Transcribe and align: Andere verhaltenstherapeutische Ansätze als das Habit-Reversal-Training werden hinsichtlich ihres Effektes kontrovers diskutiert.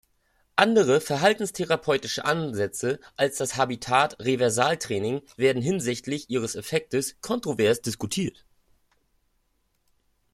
Andere 0.55 0.99
verhaltenstherapeutische 0.99 2.25
Ansätze 2.25 2.99
als 3.17 3.37
das 3.37 3.55
Habit-Reversal-Training 3.57 5.21
werden 5.37 5.61
hinsichtlich 5.61 6.27
ihres 6.31 6.55
Effektes 6.55 7.17
kontrovers 7.21 7.81
diskutiert. 7.83 8.43